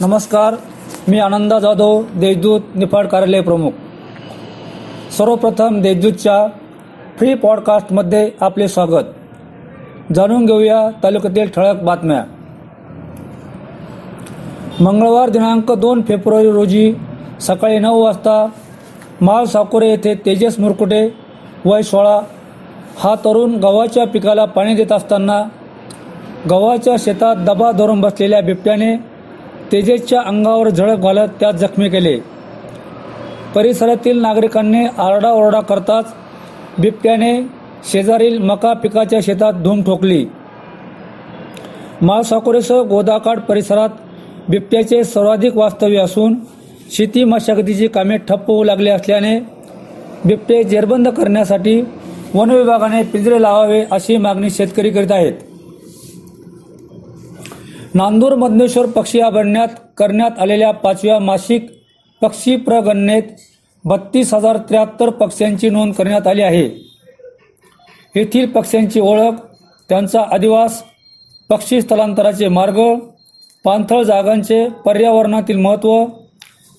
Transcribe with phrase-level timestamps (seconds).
[0.00, 0.54] नमस्कार
[1.08, 3.70] मी आनंदा जाधव देशदूत निफाड कार्यालय प्रमुख.
[5.18, 6.46] सर्वप्रथम देशदूतच्या
[7.18, 9.04] फ्री पॉडकास्टमध्ये आपले स्वागत.
[10.14, 12.22] जाणून घेऊया तालुक्यातील ठळक बातम्या.
[14.80, 16.94] मंगळवार दिनांक दोन फेब्रुवारी रोजी
[17.40, 18.46] सकाळी नऊ वाजता
[19.20, 21.04] माळ साकोरे येथे तेजस मुरकुटे
[21.64, 22.20] वय सोळा
[22.98, 25.42] हा तरुण गव्हाच्या पिकाला पाणी देत असताना
[26.50, 29.15] गव्हाच्या शेतात दबा धरून बसलेल्या बिबट्याने
[29.72, 32.16] तेजेसच्या अंगावर झळक घालत त्यात जखमी केले.
[33.54, 36.12] परिसरातील नागरिकांनी आरडाओरडा करताच
[36.78, 37.40] बिबट्याने
[37.92, 40.24] शेजारील मका पिकाच्या शेतात धूम ठोकली.
[42.02, 43.88] माळसाकोरेसह गोदाकाठ परिसरात
[44.48, 46.34] बिबट्याचे सर्वाधिक वास्तव्य असून
[46.90, 49.38] शेती मशागतीची कामे ठप्प होऊ लागली असल्याने
[50.24, 51.80] बिबटे जेरबंद करण्यासाठी
[52.34, 55.32] वन विभागाने पिंजरे लावावे अशी मागणी शेतकरी करीत आहेत.
[57.96, 61.66] नांदूर मधनेश्वर पक्षी अभयारण्यात करण्यात आलेल्या पाचव्या मासिक
[62.22, 63.22] पक्षी प्रगणनेत
[63.84, 66.64] बत्तीस हजार त्र्याहत्तर पक्ष्यांची नोंद करण्यात आली आहे.
[68.14, 69.32] येथील पक्ष्यांची ओळख
[69.88, 70.82] त्यांचा अधिवास
[71.48, 72.80] पक्षी स्थलांतराचे मार्ग
[73.64, 76.04] पाणथळ जागांचे पर्यावरणातील महत्त्व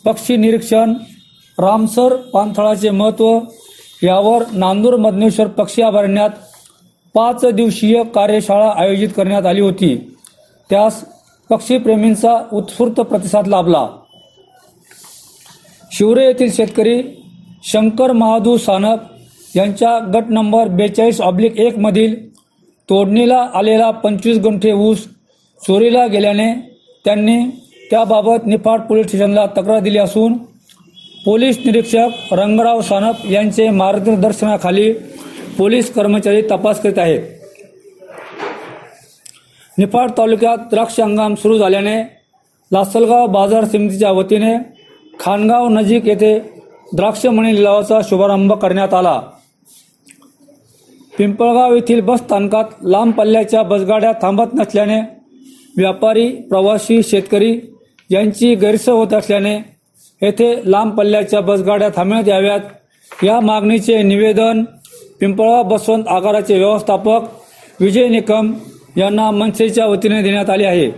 [0.06, 0.94] पक्षी निरीक्षण
[1.60, 3.40] रामसर पाणथळाचे महत्त्व
[4.04, 6.30] यावर नांदूर मधनेश्वर पक्षी अभयारण्यात
[7.14, 10.14] पाच दिवसीय कार्यशाळा आयोजित करण्यात आली होती.
[10.70, 11.06] त्यास
[11.50, 13.88] पक्षीप्रेमींचा उत्स्फूर्त प्रतिसाद लाभला.
[15.92, 17.02] शिवरे येथील शेतकरी
[17.64, 22.16] शंकर महादू सानप यांच्या गट नंबर बेचाळीस ऑब्लिक एकमधील
[22.90, 25.06] तोडणीला आलेला पंचवीस गुंठे ऊस
[25.62, 26.54] चोरीला गेल्याने
[27.06, 27.38] त्यांनी
[27.90, 30.34] त्याबाबत निफाड पोलीस स्टेशनला तक्रार दिली असून
[31.26, 34.92] पोलीस निरीक्षक रंगराव सानप यांचे मार्गदर्शनाखाली
[35.58, 37.22] पोलीस कर्मचारी तपास करीत आहेत.
[39.78, 41.98] निफाड तालुक्यात द्राक्ष हंगाम सुरू झाल्याने
[42.72, 44.54] लासलगाव बाजार समितीच्या वतीने
[45.20, 46.38] खानगाव नजीक येथे
[46.94, 49.20] द्राक्ष मणी लिलावाचा शुभारंभ करण्यात आला.
[51.18, 55.00] पिंपळगाव येथील बस स्थानकात लांब पल्ल्याच्या बसगाड्या थांबत नसल्याने
[55.78, 57.60] व्यापारी प्रवासी शेतकरी
[58.10, 59.56] यांची गैरसोय होत असल्याने
[60.22, 62.60] येथे लांब पल्ल्याच्या बसगाड्या थांबण्यात याव्यात.
[63.24, 64.64] या मागणीचे निवेदन
[65.20, 68.52] पिंपळगाव बसवंत आगाराचे व्यवस्थापक विजय निकम
[68.98, 70.90] यांना मनसेच्या वतीने देण्यात आले आहे.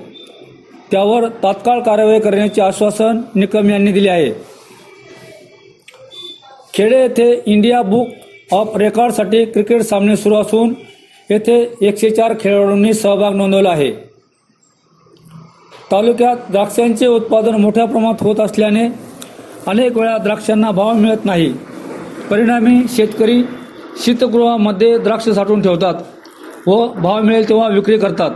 [0.91, 4.31] त्यावर तात्काळ कार्यवाही करण्याचे आश्वासन निकम यांनी दिले आहे.
[6.73, 8.07] खेडे येथे इंडिया बुक
[8.51, 10.73] ऑफ रेकॉर्डसाठी क्रिकेट सामने सुरू असून
[11.29, 13.91] येथे एकशे चार खेळाडूंनी सहभाग नोंदवला आहे.
[15.91, 18.87] तालुक्यात द्राक्षांचे उत्पादन मोठ्या प्रमाणात होत असल्याने
[19.67, 21.53] अनेक वेळा द्राक्षांना भाव मिळत नाही.
[22.29, 23.43] परिणामी शेतकरी
[24.05, 25.93] शीतगृहामध्ये द्राक्ष साठवून ठेवतात.
[26.69, 28.31] व भाव मिळेल तेव्हा विक्री करतात.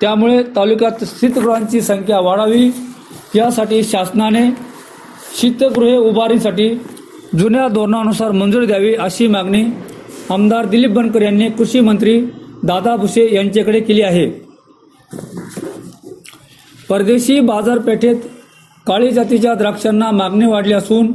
[0.00, 2.70] त्यामुळे तालुक्यात शीतगृहांची संख्या वाढावी.
[3.34, 4.50] यासाठी शासनाने
[5.40, 6.68] शीतगृहे उभारीसाठी
[7.38, 9.64] जुन्या धोरणानुसार मंजुरी द्यावी अशी मागणी
[10.30, 12.20] आमदार दिलीप बनकर यांनी कृषी मंत्री
[12.64, 14.26] दादा भुसे यांच्याकडे केली आहे.
[16.88, 18.16] परदेशी बाजारपेठेत
[18.86, 21.12] काळी जातीच्या द्राक्षांना मागणी वाढली असून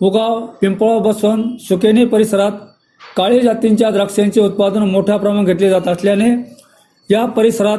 [0.00, 2.52] उगाव पिंपळा बसवण सुकेनी परिसरात
[3.16, 6.30] काळी जातींच्या द्राक्षांचे उत्पादन मोठ्या प्रमाणात घेतले जात असल्याने
[7.10, 7.78] या परिसरात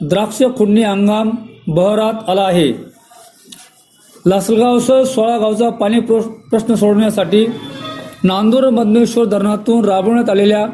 [0.00, 1.30] द्राक्ष खुडणी हंगाम
[1.66, 2.72] बहरात आला आहे.
[4.26, 7.46] लासलगावसह सोळा गावचा पाणी प्रश्न सोडवण्यासाठी
[8.24, 10.66] नांदूर मधनेश्वर धरणातून राबवण्यात आलेल्या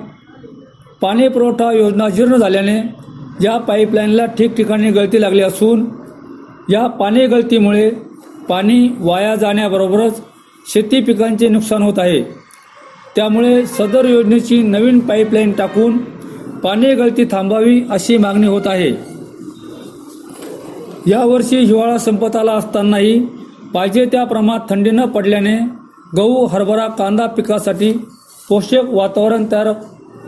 [1.01, 2.79] पाणी पुरवठा योजना जीर्ण झाल्याने
[3.45, 5.85] या पाईपलाईनला ठिकठिकाणी गळती लागली असून
[6.71, 7.91] या पाणी गळतीमुळे
[8.49, 10.21] पाणी वाया जाण्याबरोबरच
[10.73, 12.23] शेती पिकांचे नुकसान होत आहे.
[13.19, 15.99] त्यामुळे सदर योजनेची नवीन पाईपलाईन टाकून
[16.59, 18.91] पाणी गळती थांबावी अशी मागणी होत आहे.
[21.07, 23.21] यावर्षी हिवाळा संपत आला असतानाही
[23.75, 25.59] पाहिजे त्या प्रमाणात थंडी न पडल्याने
[26.17, 27.93] गहू हरभरा कांदा पिकासाठी
[28.49, 29.67] पोषक वातावरण तयार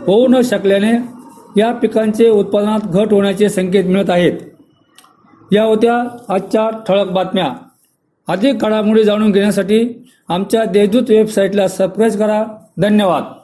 [0.07, 0.91] होऊ न शकल्याने
[1.61, 4.33] या पिकांचे उत्पादनात घट होण्याचे संकेत मिळत आहेत.
[5.51, 7.53] या होत्या आजच्या ठळक बातम्या.
[8.27, 12.43] अधिक घडामोडी जाणून घेण्यासाठी आमच्या देशदूत वेबसाईटला सबस्क्राईब करा.
[12.81, 13.40] धन्यवाद.